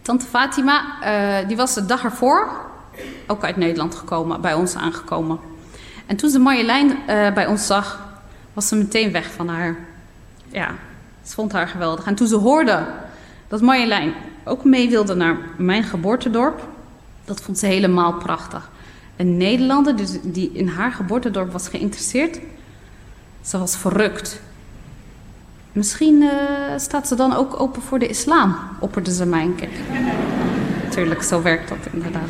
Tante 0.02 0.26
Fatima, 0.26 0.82
uh, 1.42 1.48
die 1.48 1.56
was 1.56 1.74
de 1.74 1.86
dag 1.86 2.04
ervoor 2.04 2.48
ook 3.26 3.44
uit 3.44 3.56
Nederland 3.56 3.94
gekomen, 3.94 4.40
bij 4.40 4.54
ons 4.54 4.76
aangekomen. 4.76 5.38
En 6.06 6.16
toen 6.16 6.30
ze 6.30 6.38
Marjolein 6.38 6.86
uh, 6.88 6.96
bij 7.32 7.46
ons 7.46 7.66
zag, 7.66 8.02
was 8.52 8.68
ze 8.68 8.76
meteen 8.76 9.12
weg 9.12 9.32
van 9.32 9.48
haar. 9.48 9.76
Ja, 10.48 10.74
ze 11.22 11.34
vond 11.34 11.52
haar 11.52 11.68
geweldig. 11.68 12.06
En 12.06 12.14
toen 12.14 12.26
ze 12.26 12.36
hoorde 12.36 12.86
dat 13.48 13.60
Marjolein 13.60 14.14
ook 14.44 14.64
mee 14.64 14.90
wilde 14.90 15.14
naar 15.14 15.36
mijn 15.56 15.82
geboortedorp, 15.82 16.68
dat 17.24 17.40
vond 17.40 17.58
ze 17.58 17.66
helemaal 17.66 18.12
prachtig. 18.12 18.70
Een 19.16 19.36
Nederlander 19.36 19.96
dus 19.96 20.18
die 20.22 20.50
in 20.52 20.68
haar 20.68 20.92
geboortedorp 20.92 21.52
was 21.52 21.68
geïnteresseerd, 21.68 22.40
ze 23.44 23.58
was 23.58 23.76
verrukt. 23.76 24.40
Misschien 25.72 26.22
uh, 26.22 26.30
staat 26.76 27.08
ze 27.08 27.14
dan 27.14 27.34
ook 27.34 27.60
open 27.60 27.82
voor 27.82 27.98
de 27.98 28.06
islam, 28.06 28.56
opperde 28.80 29.12
ze 29.12 29.26
mij 29.26 29.42
een 29.42 29.54
keer. 29.54 29.68
Natuurlijk, 30.84 31.22
zo 31.22 31.42
werkt 31.42 31.68
dat 31.68 31.78
inderdaad. 31.92 32.28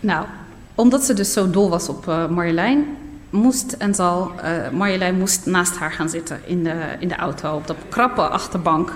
Nou, 0.00 0.26
omdat 0.74 1.04
ze 1.04 1.14
dus 1.14 1.32
zo 1.32 1.50
dol 1.50 1.70
was 1.70 1.88
op 1.88 2.06
uh, 2.08 2.28
Marjolein, 2.28 2.96
moest 3.30 3.72
en 3.72 3.94
zal 3.94 4.32
uh, 4.44 4.70
Marjolein 4.70 5.18
moest 5.18 5.46
naast 5.46 5.76
haar 5.76 5.92
gaan 5.92 6.08
zitten 6.08 6.40
in 6.46 6.64
de, 6.64 6.74
in 6.98 7.08
de 7.08 7.16
auto, 7.16 7.54
op 7.54 7.66
de 7.66 7.74
krappe 7.88 8.28
achterbank. 8.28 8.92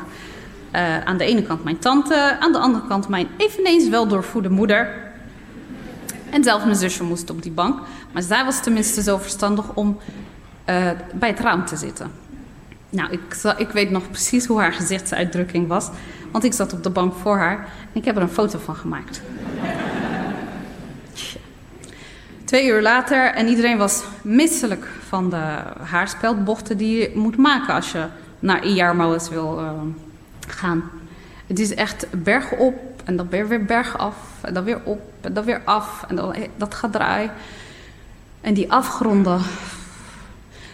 Aan 1.05 1.17
de 1.17 1.25
ene 1.25 1.43
kant 1.43 1.65
mijn 1.65 1.79
tante, 1.79 2.37
aan 2.41 2.53
de 2.53 2.59
andere 2.59 2.87
kant 2.87 3.09
mijn 3.09 3.29
eveneens 3.37 3.89
wel 3.89 4.09
doorvoede 4.09 4.51
moeder. 4.51 5.08
En 6.31 6.45
zelfs 6.45 6.65
mijn 6.65 6.77
zusje 6.77 7.03
moest 7.03 7.31
op 7.31 7.43
die 7.43 7.53
bank. 7.53 7.81
Maar 8.13 8.23
zij 8.23 8.45
was 8.45 8.63
tenminste 8.63 9.03
zo 9.03 9.17
verstandig 9.17 9.75
om 9.75 9.99
uh, 10.71 10.91
bij 11.15 11.29
het 11.29 11.41
raam 11.41 11.65
te 11.65 11.77
zitten. 11.77 12.11
Nou, 12.91 13.11
ik, 13.11 13.37
ik, 13.57 13.69
weet 13.69 13.91
nog 13.91 14.11
precies 14.11 14.47
hoe 14.47 14.61
haar 14.61 14.73
gezichtsuitdrukking 14.73 15.69
was. 15.69 15.89
Want 16.31 16.45
ik 16.45 16.53
zat 16.53 16.73
op 16.73 16.83
de 16.83 16.91
bank 16.91 17.15
voor 17.15 17.37
haar 17.37 17.59
en 17.93 18.01
ik 18.01 18.05
heb 18.05 18.17
er 18.17 18.23
een 18.23 18.29
foto 18.29 18.59
van 18.59 18.75
gemaakt. 18.77 19.21
Twee 22.45 22.69
uur 22.69 22.83
later 22.83 23.35
en 23.35 23.49
iedereen 23.49 23.79
was 23.79 24.03
misselijk 24.23 24.89
van 25.09 25.31
de 25.31 25.63
haarspeldbochten 25.83 26.77
die 26.77 26.99
je 26.99 27.13
moet 27.15 27.37
maken 27.37 27.75
als 27.75 27.93
je 27.93 28.07
naar 28.39 28.65
Iarmoes 28.65 29.29
wil 29.29 29.59
uh, 29.61 29.71
gaan. 30.49 30.91
Het 31.47 31.59
is 31.59 31.75
echt 31.75 32.07
bergen 32.23 32.59
op 32.59 32.88
en 33.09 33.17
dan 33.17 33.29
weer, 33.29 33.49
weer 33.49 33.65
bergen 33.65 33.99
af 33.99 34.17
en 34.41 34.55
dan 34.55 34.65
weer 34.65 34.81
op 34.85 35.01
en 35.21 35.33
dan 35.33 35.45
weer 35.45 35.63
af 35.65 36.05
en 36.09 36.17
dan 36.17 36.35
dat 36.57 36.75
gaat 36.75 36.93
draaien. 36.93 37.31
En 38.41 38.55
die 38.55 38.73
afgronden. 38.73 39.41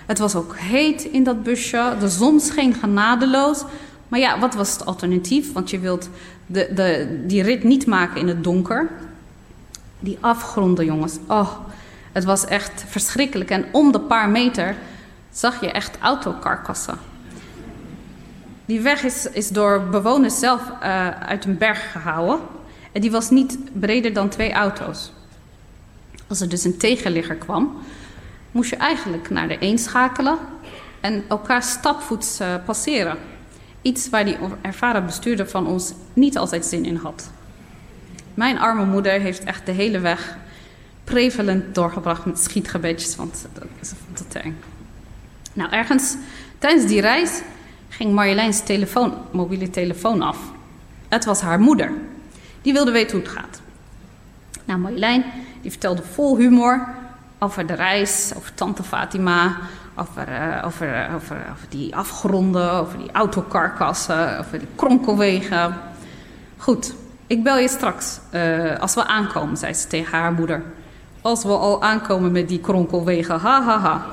Het 0.06 0.18
was 0.18 0.34
ook 0.34 0.56
heet 0.56 1.02
in 1.02 1.24
dat 1.24 1.42
busje. 1.42 1.96
De 2.00 2.08
zon 2.08 2.40
scheen 2.40 2.74
genadeloos. 2.74 3.64
Maar 4.08 4.20
ja, 4.20 4.38
wat 4.38 4.54
was 4.54 4.72
het 4.72 4.86
alternatief? 4.86 5.52
Want 5.52 5.70
je 5.70 5.78
wilt 5.78 6.08
de, 6.46 6.70
de, 6.74 7.22
die 7.26 7.42
rit 7.42 7.64
niet 7.64 7.86
maken 7.86 8.20
in 8.20 8.28
het 8.28 8.44
donker. 8.44 8.90
Die 10.00 10.18
afgronden, 10.20 10.84
jongens. 10.84 11.18
Oh, 11.26 11.50
het 12.12 12.24
was 12.24 12.44
echt 12.44 12.84
verschrikkelijk. 12.86 13.50
En 13.50 13.64
om 13.72 13.92
de 13.92 14.00
paar 14.00 14.28
meter 14.28 14.76
zag 15.30 15.60
je 15.60 15.70
echt 15.70 15.98
autokarkassen. 15.98 16.98
Die 18.66 18.80
weg 18.80 19.02
is, 19.02 19.26
is 19.30 19.48
door 19.48 19.82
bewoners 19.82 20.38
zelf 20.38 20.62
uh, 20.82 21.08
uit 21.08 21.44
een 21.44 21.58
berg 21.58 21.92
gehouden. 21.92 22.38
En 22.92 23.00
die 23.00 23.10
was 23.10 23.30
niet 23.30 23.58
breder 23.72 24.12
dan 24.12 24.28
twee 24.28 24.52
auto's. 24.52 25.12
Als 26.26 26.40
er 26.40 26.48
dus 26.48 26.64
een 26.64 26.78
tegenligger 26.78 27.36
kwam, 27.36 27.76
moest 28.50 28.70
je 28.70 28.76
eigenlijk 28.76 29.30
naar 29.30 29.48
de 29.48 29.56
een 29.60 29.78
schakelen 29.78 30.38
en 31.00 31.24
elkaar 31.28 31.62
stapvoets 31.62 32.40
uh, 32.40 32.54
passeren. 32.64 33.16
Iets 33.82 34.08
waar 34.08 34.24
die 34.24 34.36
ervaren 34.62 35.06
bestuurder 35.06 35.48
van 35.48 35.66
ons 35.66 35.92
niet 36.12 36.38
altijd 36.38 36.64
zin 36.64 36.84
in 36.84 36.96
had. 36.96 37.30
Mijn 38.34 38.58
arme 38.58 38.84
moeder 38.84 39.20
heeft 39.20 39.44
echt 39.44 39.66
de 39.66 39.72
hele 39.72 39.98
weg 39.98 40.36
prevalent 41.04 41.74
doorgebracht 41.74 42.24
met 42.24 42.38
schietgebedjes, 42.38 43.16
want 43.16 43.46
ze 43.82 43.94
vond 44.04 44.18
het 44.18 44.34
eng. 44.42 44.56
Nou, 45.52 45.70
ergens 45.70 46.16
tijdens 46.58 46.86
die 46.86 47.00
reis 47.00 47.42
ging 47.96 48.12
Marjoleins 48.12 48.60
telefoon, 48.60 49.14
mobiele 49.30 49.70
telefoon 49.70 50.22
af. 50.22 50.38
Het 51.08 51.24
was 51.24 51.40
haar 51.40 51.60
moeder. 51.60 51.92
Die 52.62 52.72
wilde 52.72 52.90
weten 52.90 53.16
hoe 53.16 53.26
het 53.26 53.36
gaat. 53.36 53.60
Nou, 54.64 54.80
Marjolein 54.80 55.24
die 55.62 55.70
vertelde 55.70 56.02
vol 56.02 56.36
humor 56.36 56.88
over 57.38 57.66
de 57.66 57.74
reis, 57.74 58.32
over 58.36 58.54
tante 58.54 58.82
Fatima, 58.82 59.56
over, 59.96 60.28
uh, 60.28 60.62
over, 60.64 60.88
uh, 60.88 61.14
over, 61.14 61.36
over, 61.52 61.66
die 61.68 61.96
afgronden, 61.96 62.72
over 62.72 62.98
die 62.98 63.12
autokarkassen, 63.12 64.38
over 64.38 64.58
die 64.58 64.68
kronkelwegen. 64.74 65.74
Goed, 66.56 66.94
ik 67.26 67.42
bel 67.42 67.58
je 67.58 67.68
straks 67.68 68.20
uh, 68.32 68.78
als 68.78 68.94
we 68.94 69.06
aankomen, 69.06 69.56
zei 69.56 69.72
ze 69.72 69.86
tegen 69.86 70.18
haar 70.18 70.32
moeder. 70.32 70.62
Als 71.20 71.42
we 71.42 71.48
al 71.48 71.82
aankomen 71.82 72.32
met 72.32 72.48
die 72.48 72.60
kronkelwegen, 72.60 73.38
ha 73.38 73.62
ha 73.62 73.78
ha. 73.78 74.06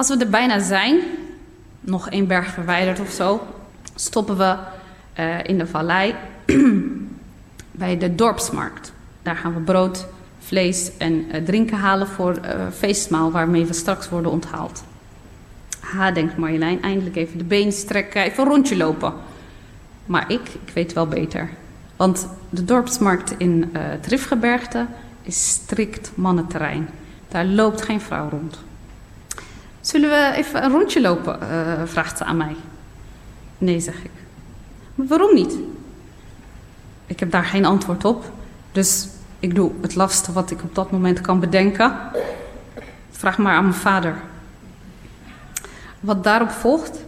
Als 0.00 0.08
we 0.08 0.16
er 0.16 0.30
bijna 0.30 0.58
zijn, 0.58 1.00
nog 1.80 2.08
één 2.08 2.26
berg 2.26 2.46
verwijderd 2.46 3.00
of 3.00 3.10
zo, 3.10 3.46
stoppen 3.94 4.36
we 4.36 4.56
in 5.42 5.58
de 5.58 5.66
vallei 5.66 6.14
bij 7.70 7.98
de 7.98 8.14
dorpsmarkt. 8.14 8.92
Daar 9.22 9.36
gaan 9.36 9.54
we 9.54 9.60
brood, 9.60 10.06
vlees 10.38 10.96
en 10.96 11.12
uh, 11.12 11.44
drinken 11.44 11.78
halen 11.78 12.06
voor 12.06 12.38
uh, 12.44 12.66
feestmaal 12.76 13.30
waarmee 13.30 13.66
we 13.66 13.72
straks 13.72 14.08
worden 14.08 14.30
onthaald. 14.30 14.84
Ha, 15.80 16.10
denkt 16.10 16.36
Marjolein, 16.36 16.82
eindelijk 16.82 17.16
even 17.16 17.38
de 17.38 17.44
been 17.44 17.72
strekken, 17.72 18.22
even 18.22 18.42
een 18.42 18.50
rondje 18.50 18.76
lopen. 18.76 19.12
Maar 20.06 20.30
ik, 20.30 20.48
ik 20.66 20.72
weet 20.74 20.92
wel 20.92 21.06
beter. 21.06 21.50
Want 21.96 22.28
de 22.50 22.64
dorpsmarkt 22.64 23.34
in 23.36 23.70
het 23.72 24.06
Rifgebergte 24.06 24.86
is 25.22 25.50
strikt 25.50 26.10
mannenterrein. 26.14 26.88
Daar 27.28 27.44
loopt 27.44 27.82
geen 27.82 28.00
vrouw 28.00 28.28
rond. 28.28 28.68
Zullen 29.80 30.10
we 30.10 30.32
even 30.36 30.64
een 30.64 30.70
rondje 30.70 31.00
lopen? 31.00 31.38
Uh, 31.42 31.82
vraagt 31.84 32.18
ze 32.18 32.24
aan 32.24 32.36
mij. 32.36 32.56
Nee, 33.58 33.80
zeg 33.80 34.04
ik. 34.04 34.10
Maar 34.94 35.06
waarom 35.06 35.34
niet? 35.34 35.56
Ik 37.06 37.20
heb 37.20 37.30
daar 37.30 37.44
geen 37.44 37.64
antwoord 37.64 38.04
op. 38.04 38.32
Dus 38.72 39.08
ik 39.38 39.54
doe 39.54 39.72
het 39.80 39.94
laatste 39.94 40.32
wat 40.32 40.50
ik 40.50 40.62
op 40.62 40.74
dat 40.74 40.90
moment 40.90 41.20
kan 41.20 41.40
bedenken. 41.40 41.98
Vraag 43.10 43.38
maar 43.38 43.54
aan 43.54 43.62
mijn 43.62 43.74
vader. 43.74 44.14
Wat 46.00 46.24
daarop 46.24 46.50
volgt 46.50 47.04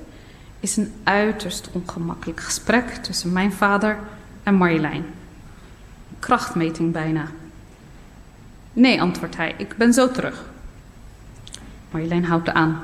is 0.61 0.77
een 0.77 0.93
uiterst 1.05 1.69
ongemakkelijk 1.73 2.41
gesprek 2.41 2.95
tussen 2.95 3.33
mijn 3.33 3.53
vader 3.53 3.99
en 4.43 4.55
Marjolein. 4.55 5.05
Krachtmeting 6.19 6.93
bijna. 6.93 7.27
Nee, 8.73 9.01
antwoordt 9.01 9.37
hij, 9.37 9.55
ik 9.57 9.77
ben 9.77 9.93
zo 9.93 10.11
terug. 10.11 10.45
Marjolein 11.93 12.25
houdt 12.25 12.49
aan. 12.49 12.81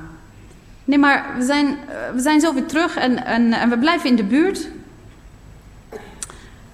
Nee, 0.84 0.98
maar 0.98 1.34
we 1.36 1.44
zijn, 1.44 1.66
eh, 1.66 2.14
we 2.14 2.20
zijn 2.20 2.40
zo 2.40 2.54
weer 2.54 2.66
terug 2.66 2.96
en, 2.96 3.24
en, 3.24 3.52
en 3.52 3.70
we 3.70 3.78
blijven 3.78 4.10
in 4.10 4.16
de 4.16 4.24
buurt. 4.24 4.68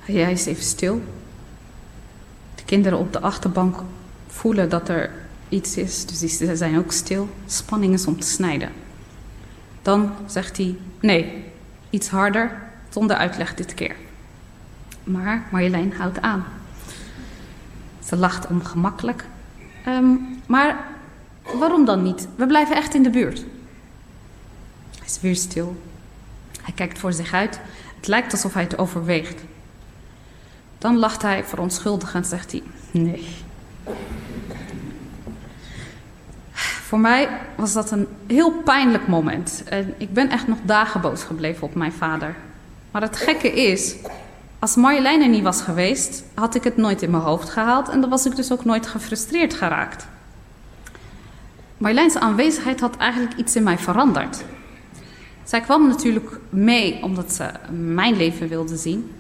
Hij 0.01 0.33
is 0.33 0.47
even 0.47 0.65
stil. 0.65 1.03
De 2.55 2.65
kinderen 2.65 2.99
op 2.99 3.13
de 3.13 3.21
achterbank 3.21 3.77
voelen 4.27 4.69
dat 4.69 4.89
er 4.89 5.11
iets 5.49 5.77
is, 5.77 6.07
dus 6.07 6.39
die 6.39 6.57
zijn 6.57 6.79
ook 6.79 6.93
stil. 6.93 7.29
Spanning 7.47 7.95
is 7.95 8.07
om 8.07 8.21
te 8.21 8.27
snijden. 8.27 8.69
Dan 9.83 10.13
zegt 10.27 10.57
hij 10.57 10.77
nee, 11.01 11.45
iets 11.91 12.09
harder, 12.09 12.63
zonder 12.89 13.17
uitleg 13.17 13.55
dit 13.55 13.75
keer. 13.75 13.97
Maar 15.05 15.43
Marjolein 15.51 15.93
houdt 15.93 16.21
aan. 16.21 16.45
Ze 18.05 18.17
lacht 18.17 18.47
ongemakkelijk. 18.47 19.25
Um, 19.89 20.41
maar 20.47 20.87
waarom 21.53 21.85
dan 21.85 22.03
niet? 22.03 22.29
We 22.37 22.47
blijven 22.47 22.77
echt 22.77 22.95
in 22.95 23.03
de 23.03 23.11
buurt. 23.11 23.39
Hij 24.99 25.07
is 25.07 25.21
weer 25.21 25.37
stil. 25.37 25.77
Hij 26.63 26.75
kijkt 26.75 26.99
voor 26.99 27.13
zich 27.13 27.33
uit. 27.33 27.61
Het 27.97 28.07
lijkt 28.07 28.33
alsof 28.33 28.55
hij 28.55 28.63
het 28.63 28.79
overweegt. 28.79 29.43
Dan 30.79 30.97
lacht 30.97 31.23
hij 31.23 31.45
verontschuldigend 31.45 32.25
en 32.25 32.31
zegt 32.31 32.53
hij: 32.53 32.63
Nee. 32.91 33.29
Voor 36.85 36.99
mij 36.99 37.29
was 37.57 37.73
dat 37.73 37.91
een 37.91 38.07
heel 38.27 38.51
pijnlijk 38.51 39.07
moment. 39.07 39.63
En 39.65 39.95
ik 39.99 40.13
ben 40.13 40.31
echt 40.31 40.49
nog 40.49 40.59
dagen 40.63 41.01
boos 41.01 41.23
gebleven 41.23 41.63
op 41.63 41.75
mijn 41.75 41.93
vader. 41.93 42.35
Maar 42.91 43.03
het 43.03 43.17
gekke 43.17 43.53
is, 43.53 43.95
als 44.59 44.77
Marjolein 44.77 45.23
er 45.23 45.29
niet 45.29 45.43
was 45.43 45.63
geweest, 45.63 46.25
had 46.35 46.55
ik 46.55 46.65
het 46.65 46.77
nooit 46.77 47.03
in 47.03 47.11
mijn 47.11 47.23
hoofd 47.23 47.51
gehaald 47.51 47.89
en 47.89 48.01
dan 48.01 48.11
was 48.11 48.27
ik 48.27 48.37
dus 48.37 48.53
ook 48.53 48.65
nooit 48.65 48.87
gefrustreerd 48.87 49.55
geraakt. 49.55 50.07
Marjoleins 51.85 52.17
aanwezigheid 52.17 52.81
had 52.81 52.97
eigenlijk 52.97 53.37
iets 53.37 53.57
in 53.57 53.63
mij 53.63 53.79
veranderd. 53.79 54.45
Zij 55.43 55.61
kwam 55.61 55.89
natuurlijk 55.89 56.39
mee 56.51 57.03
omdat 57.03 57.33
ze 57.33 57.51
mijn 57.71 58.17
leven 58.17 58.49
wilde 58.49 58.77
zien. 58.77 59.15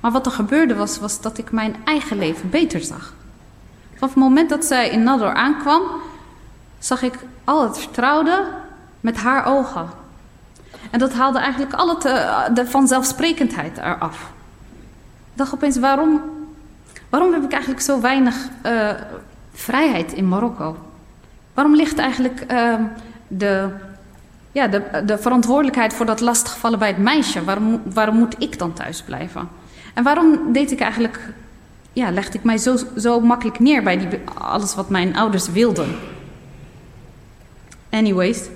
Maar 0.00 0.10
wat 0.10 0.26
er 0.26 0.32
gebeurde 0.32 0.74
was, 0.74 0.98
was 0.98 1.20
dat 1.20 1.38
ik 1.38 1.50
mijn 1.50 1.76
eigen 1.84 2.18
leven 2.18 2.50
beter 2.50 2.80
zag. 2.80 3.14
Vanaf 3.94 4.14
het 4.14 4.22
moment 4.22 4.48
dat 4.48 4.64
zij 4.64 4.90
in 4.90 5.02
Nador 5.02 5.34
aankwam, 5.34 5.82
zag 6.78 7.02
ik 7.02 7.14
al 7.44 7.62
het 7.62 7.78
vertrouwde 7.78 8.44
met 9.00 9.16
haar 9.16 9.46
ogen. 9.46 9.88
En 10.90 10.98
dat 10.98 11.12
haalde 11.12 11.38
eigenlijk 11.38 11.72
al 11.72 11.88
het, 11.88 12.04
eh, 12.04 12.44
de 12.54 12.66
vanzelfsprekendheid 12.66 13.78
eraf. 13.78 14.32
Ik 15.32 15.38
dacht 15.38 15.54
opeens, 15.54 15.78
waarom, 15.78 16.20
waarom 17.08 17.32
heb 17.32 17.44
ik 17.44 17.52
eigenlijk 17.52 17.82
zo 17.82 18.00
weinig 18.00 18.48
uh, 18.66 18.90
vrijheid 19.52 20.12
in 20.12 20.28
Marokko? 20.28 20.76
Waarom 21.56 21.76
ligt 21.76 21.98
eigenlijk 21.98 22.44
uh, 22.52 22.74
de, 23.28 23.68
ja, 24.52 24.66
de, 24.68 25.02
de 25.06 25.18
verantwoordelijkheid 25.18 25.94
voor 25.94 26.06
dat 26.06 26.20
lastigvallen 26.20 26.78
bij 26.78 26.88
het 26.88 26.98
meisje? 26.98 27.44
Waarom, 27.44 27.82
waarom 27.84 28.16
moet 28.16 28.34
ik 28.38 28.58
dan 28.58 28.72
thuis 28.72 29.02
blijven? 29.02 29.48
En 29.94 30.02
waarom 30.04 30.52
deed 30.52 30.70
ik 30.70 30.80
eigenlijk, 30.80 31.20
ja, 31.92 32.10
legde 32.10 32.38
ik 32.38 32.44
mij 32.44 32.58
zo, 32.58 32.76
zo 32.96 33.20
makkelijk 33.20 33.58
neer 33.58 33.82
bij 33.82 33.98
die, 33.98 34.08
alles 34.34 34.74
wat 34.74 34.90
mijn 34.90 35.16
ouders 35.16 35.48
wilden? 35.48 35.88
Anyways, 37.90 38.48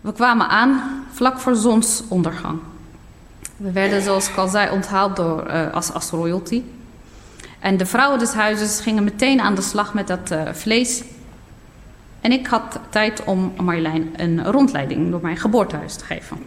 we 0.00 0.12
kwamen 0.12 0.48
aan 0.48 0.80
vlak 1.12 1.38
voor 1.38 1.54
zonsondergang. 1.54 2.58
We 3.56 3.72
werden, 3.72 4.02
zoals 4.02 4.28
ik 4.28 4.36
al 4.36 4.48
zei, 4.48 4.70
onthaald 4.70 5.16
door, 5.16 5.46
uh, 5.46 5.72
als, 5.72 5.92
als 5.92 6.10
royalty. 6.10 6.62
En 7.58 7.76
de 7.76 7.86
vrouwen 7.86 8.18
des 8.18 8.32
huizes 8.32 8.80
gingen 8.80 9.04
meteen 9.04 9.40
aan 9.40 9.54
de 9.54 9.62
slag 9.62 9.94
met 9.94 10.06
dat 10.06 10.30
uh, 10.32 10.42
vlees. 10.52 11.02
En 12.26 12.32
ik 12.32 12.46
had 12.46 12.78
tijd 12.90 13.24
om 13.24 13.52
Marjolein 13.62 14.12
een 14.16 14.44
rondleiding 14.44 15.10
door 15.10 15.20
mijn 15.22 15.36
geboortehuis 15.36 15.96
te 15.96 16.04
geven. 16.04 16.38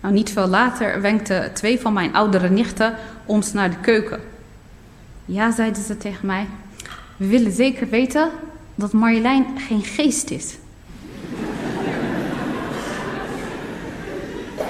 Nou, 0.00 0.14
niet 0.14 0.30
veel 0.30 0.46
later 0.46 1.00
wenkten 1.00 1.52
twee 1.54 1.80
van 1.80 1.92
mijn 1.92 2.14
oudere 2.14 2.48
nichten 2.50 2.94
ons 3.24 3.52
naar 3.52 3.70
de 3.70 3.76
keuken. 3.76 4.20
Ja, 5.24 5.50
zeiden 5.50 5.82
ze 5.82 5.96
tegen 5.96 6.26
mij, 6.26 6.46
we 7.16 7.26
willen 7.26 7.52
zeker 7.52 7.88
weten 7.88 8.30
dat 8.74 8.92
Marjolein 8.92 9.46
geen 9.58 9.82
geest 9.82 10.30
is. 10.30 10.56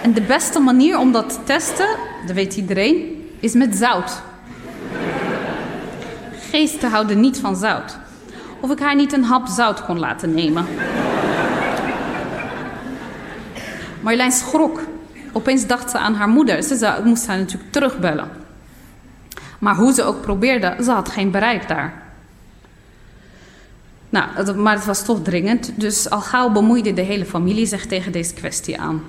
En 0.02 0.12
de 0.12 0.22
beste 0.22 0.60
manier 0.60 0.98
om 0.98 1.12
dat 1.12 1.28
te 1.28 1.38
testen, 1.44 1.88
dat 2.26 2.34
weet 2.34 2.56
iedereen, 2.56 3.28
is 3.40 3.52
met 3.52 3.76
zout. 3.76 4.22
Geesten 6.50 6.90
houden 6.90 7.20
niet 7.20 7.38
van 7.38 7.56
zout. 7.56 8.04
Of 8.66 8.72
ik 8.72 8.78
haar 8.78 8.96
niet 8.96 9.12
een 9.12 9.24
hap 9.24 9.46
zout 9.46 9.84
kon 9.84 9.98
laten 9.98 10.34
nemen. 10.34 10.66
Marjolein 14.00 14.32
schrok. 14.32 14.80
Opeens 15.32 15.66
dacht 15.66 15.90
ze 15.90 15.98
aan 15.98 16.14
haar 16.14 16.28
moeder. 16.28 16.62
Ze 16.62 17.00
moest 17.04 17.26
haar 17.26 17.38
natuurlijk 17.38 17.72
terugbellen. 17.72 18.28
Maar 19.58 19.74
hoe 19.76 19.92
ze 19.92 20.02
ook 20.02 20.20
probeerde, 20.20 20.76
ze 20.82 20.90
had 20.90 21.08
geen 21.08 21.30
bereik 21.30 21.68
daar. 21.68 22.02
Nou, 24.08 24.54
maar 24.54 24.74
het 24.74 24.84
was 24.84 25.04
toch 25.04 25.22
dringend, 25.22 25.80
dus 25.80 26.10
al 26.10 26.20
gauw 26.20 26.50
bemoeide 26.50 26.92
de 26.94 27.02
hele 27.02 27.24
familie 27.24 27.66
zich 27.66 27.86
tegen 27.86 28.12
deze 28.12 28.34
kwestie 28.34 28.80
aan. 28.80 29.02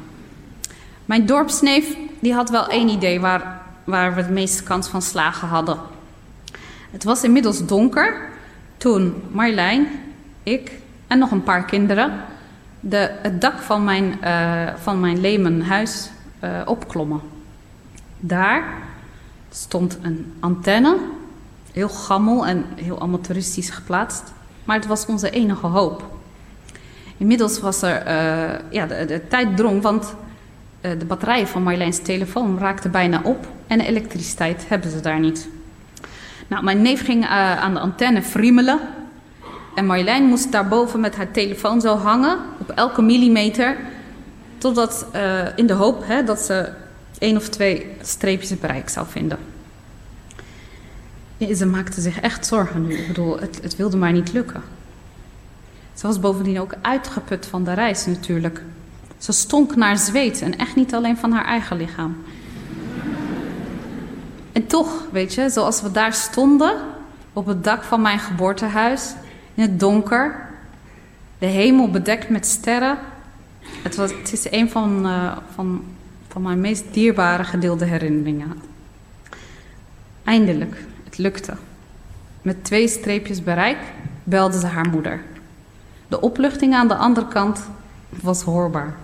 Mijn 1.05 1.25
dorpsneef 1.25 1.95
die 2.19 2.33
had 2.33 2.49
wel 2.49 2.67
één 2.67 2.89
idee 2.89 3.19
waar, 3.19 3.61
waar 3.83 4.15
we 4.15 4.25
de 4.25 4.33
meeste 4.33 4.63
kans 4.63 4.87
van 4.87 5.01
slagen 5.01 5.47
hadden. 5.47 5.77
Het 6.91 7.03
was 7.03 7.23
inmiddels 7.23 7.65
donker 7.65 8.35
toen 8.77 9.23
Marjolein, 9.31 9.87
ik 10.43 10.71
en 11.07 11.19
nog 11.19 11.31
een 11.31 11.43
paar 11.43 11.65
kinderen 11.65 12.11
de, 12.79 13.11
het 13.21 13.41
dak 13.41 13.59
van 13.59 13.83
mijn, 13.83 14.19
uh, 14.23 14.67
van 14.75 14.99
mijn 14.99 15.21
lemen 15.21 15.61
huis 15.61 16.09
uh, 16.43 16.61
opklommen. 16.65 17.21
Daar 18.19 18.63
stond 19.51 19.97
een 20.01 20.33
antenne, 20.39 20.97
heel 21.71 21.89
gammel 21.89 22.47
en 22.47 22.65
heel 22.75 23.01
amateuristisch 23.01 23.69
geplaatst, 23.69 24.23
maar 24.63 24.75
het 24.75 24.87
was 24.87 25.05
onze 25.05 25.29
enige 25.29 25.67
hoop. 25.67 26.15
Inmiddels 27.17 27.59
was 27.59 27.81
er, 27.81 28.07
uh, 28.07 28.59
ja, 28.71 28.85
de, 28.85 29.05
de 29.05 29.27
tijd 29.27 29.57
drong, 29.57 29.81
want 29.81 30.15
eh, 30.81 30.91
de 30.99 31.05
batterijen 31.05 31.47
van 31.47 31.63
Marjoleins 31.63 31.99
telefoon 31.99 32.59
raakten 32.59 32.91
bijna 32.91 33.21
op 33.23 33.47
en 33.67 33.79
elektriciteit 33.79 34.65
hebben 34.69 34.91
ze 34.91 34.99
daar 34.99 35.19
niet. 35.19 35.49
Nou, 36.47 36.63
mijn 36.63 36.81
neef 36.81 37.05
ging 37.05 37.23
uh, 37.23 37.59
aan 37.59 37.73
de 37.73 37.79
antenne 37.79 38.21
friemelen. 38.21 38.79
En 39.75 39.85
Marjolein 39.85 40.23
moest 40.23 40.51
daarboven 40.51 40.99
met 40.99 41.15
haar 41.15 41.31
telefoon 41.31 41.81
zo 41.81 41.95
hangen, 41.95 42.37
op 42.57 42.69
elke 42.69 43.01
millimeter. 43.01 43.77
Totdat, 44.57 45.05
uh, 45.15 45.57
in 45.57 45.67
de 45.67 45.73
hoop 45.73 46.03
hè, 46.05 46.23
dat 46.23 46.39
ze 46.39 46.69
één 47.19 47.37
of 47.37 47.49
twee 47.49 47.95
streepjes 48.01 48.59
bereik 48.59 48.89
zou 48.89 49.07
vinden. 49.09 49.37
Ze 51.55 51.65
maakte 51.65 52.01
zich 52.01 52.19
echt 52.19 52.45
zorgen 52.45 52.87
nu. 52.87 52.97
Ik 52.97 53.07
bedoel, 53.07 53.39
het, 53.39 53.59
het 53.61 53.75
wilde 53.75 53.97
maar 53.97 54.11
niet 54.11 54.33
lukken. 54.33 54.61
Ze 55.93 56.07
was 56.07 56.19
bovendien 56.19 56.59
ook 56.59 56.73
uitgeput 56.81 57.45
van 57.45 57.63
de 57.63 57.73
reis 57.73 58.05
natuurlijk. 58.05 58.61
Ze 59.17 59.31
stonk 59.31 59.75
naar 59.75 59.97
zweet 59.97 60.41
en 60.41 60.57
echt 60.57 60.75
niet 60.75 60.93
alleen 60.93 61.17
van 61.17 61.31
haar 61.31 61.45
eigen 61.45 61.77
lichaam. 61.77 62.17
En 64.57 64.67
toch, 64.67 65.03
weet 65.11 65.33
je, 65.33 65.49
zoals 65.49 65.81
we 65.81 65.91
daar 65.91 66.13
stonden, 66.13 66.75
op 67.33 67.45
het 67.45 67.63
dak 67.63 67.83
van 67.83 68.01
mijn 68.01 68.19
geboortehuis, 68.19 69.13
in 69.53 69.61
het 69.61 69.79
donker, 69.79 70.49
de 71.37 71.45
hemel 71.45 71.89
bedekt 71.89 72.29
met 72.29 72.45
sterren. 72.45 72.97
Het, 73.83 73.95
was, 73.95 74.11
het 74.11 74.33
is 74.33 74.51
een 74.51 74.69
van, 74.69 75.05
uh, 75.05 75.37
van, 75.53 75.83
van 76.27 76.41
mijn 76.41 76.61
meest 76.61 76.83
dierbare 76.91 77.43
gedeelde 77.43 77.85
herinneringen. 77.85 78.61
Eindelijk, 80.23 80.83
het 81.03 81.17
lukte. 81.17 81.53
Met 82.41 82.63
twee 82.63 82.87
streepjes 82.87 83.43
bereik 83.43 83.79
belde 84.23 84.59
ze 84.59 84.65
haar 84.65 84.89
moeder. 84.89 85.21
De 86.07 86.21
opluchting 86.21 86.73
aan 86.73 86.87
de 86.87 86.95
andere 86.95 87.27
kant 87.27 87.69
was 88.09 88.41
hoorbaar. 88.41 88.95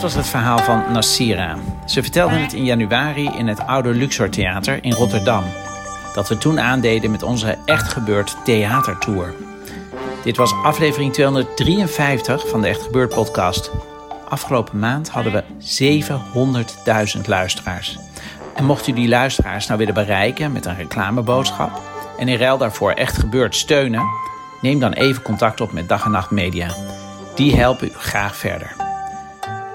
Dat 0.00 0.12
was 0.12 0.24
het 0.24 0.30
verhaal 0.30 0.58
van 0.58 0.92
Nassira. 0.92 1.56
Ze 1.86 2.02
vertelde 2.02 2.34
het 2.34 2.52
in 2.52 2.64
januari 2.64 3.30
in 3.36 3.48
het 3.48 3.66
Oude 3.66 3.88
Luxor 3.88 4.28
Theater 4.28 4.78
in 4.84 4.92
Rotterdam. 4.92 5.44
Dat 6.14 6.28
we 6.28 6.38
toen 6.38 6.60
aandeden 6.60 7.10
met 7.10 7.22
onze 7.22 7.58
Echt 7.64 7.92
Gebeurd 7.92 8.36
Theatertour. 8.44 9.34
Dit 10.24 10.36
was 10.36 10.54
aflevering 10.62 11.12
253 11.12 12.48
van 12.48 12.60
de 12.60 12.68
Echt 12.68 12.82
Gebeurd 12.82 13.14
podcast. 13.14 13.70
Afgelopen 14.28 14.78
maand 14.78 15.08
hadden 15.08 15.32
we 15.32 15.44
700.000 17.16 17.20
luisteraars. 17.26 17.98
En 18.54 18.64
mocht 18.64 18.86
u 18.86 18.92
die 18.92 19.08
luisteraars 19.08 19.66
nou 19.66 19.78
willen 19.78 19.94
bereiken 19.94 20.52
met 20.52 20.66
een 20.66 20.76
reclameboodschap... 20.76 21.80
en 22.18 22.28
in 22.28 22.38
ruil 22.38 22.58
daarvoor 22.58 22.92
Echt 22.92 23.18
Gebeurd 23.18 23.56
steunen... 23.56 24.08
neem 24.60 24.78
dan 24.78 24.92
even 24.92 25.22
contact 25.22 25.60
op 25.60 25.72
met 25.72 25.88
Dag 25.88 26.04
en 26.04 26.10
Nacht 26.10 26.30
Media. 26.30 26.68
Die 27.34 27.56
helpen 27.56 27.86
u 27.86 27.92
graag 27.96 28.36
verder. 28.36 28.79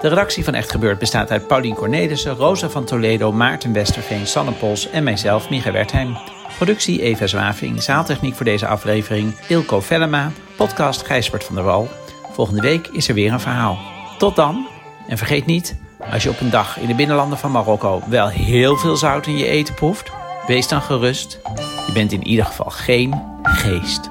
De 0.00 0.08
redactie 0.08 0.44
van 0.44 0.54
Echt 0.54 0.70
Gebeurd 0.70 0.98
bestaat 0.98 1.30
uit 1.30 1.46
Paulien 1.46 1.74
Cornelissen, 1.74 2.34
Rosa 2.34 2.68
van 2.68 2.84
Toledo, 2.84 3.32
Maarten 3.32 3.72
Westerveen, 3.72 4.26
Sanne 4.26 4.52
Pols 4.52 4.90
en 4.90 5.04
mijzelf, 5.04 5.50
Micha 5.50 5.72
Wertheim. 5.72 6.16
Productie 6.56 7.02
Eva 7.02 7.26
Zwaving, 7.26 7.82
zaaltechniek 7.82 8.34
voor 8.34 8.44
deze 8.44 8.66
aflevering 8.66 9.34
Ilko 9.48 9.80
Vellema, 9.80 10.30
podcast 10.56 11.06
Gijsbert 11.06 11.44
van 11.44 11.54
der 11.54 11.64
Wal. 11.64 11.88
Volgende 12.32 12.60
week 12.60 12.86
is 12.86 13.08
er 13.08 13.14
weer 13.14 13.32
een 13.32 13.40
verhaal. 13.40 13.78
Tot 14.18 14.36
dan 14.36 14.68
en 15.08 15.18
vergeet 15.18 15.46
niet, 15.46 15.76
als 16.12 16.22
je 16.22 16.30
op 16.30 16.40
een 16.40 16.50
dag 16.50 16.78
in 16.78 16.86
de 16.86 16.94
binnenlanden 16.94 17.38
van 17.38 17.50
Marokko 17.50 18.02
wel 18.08 18.28
heel 18.28 18.76
veel 18.76 18.96
zout 18.96 19.26
in 19.26 19.38
je 19.38 19.46
eten 19.46 19.74
proeft, 19.74 20.10
wees 20.46 20.68
dan 20.68 20.82
gerust. 20.82 21.40
Je 21.86 21.92
bent 21.92 22.12
in 22.12 22.26
ieder 22.26 22.44
geval 22.44 22.70
geen 22.70 23.22
geest. 23.42 24.10